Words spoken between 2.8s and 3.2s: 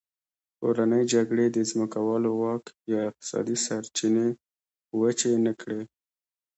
یا